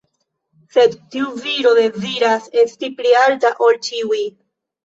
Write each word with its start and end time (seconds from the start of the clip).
Sed 0.77 0.95
tiu 1.15 1.27
viro 1.43 1.75
deziras 1.81 2.49
esti 2.65 2.93
pli 2.97 3.15
alta 3.27 3.55
ol 3.67 3.81
ĉiuj. 3.91 4.27